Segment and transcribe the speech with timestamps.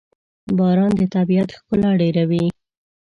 [0.57, 2.45] باران د طبیعت ښکلا ډېروي.